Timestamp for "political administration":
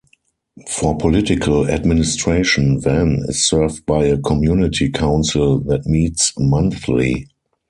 0.97-2.81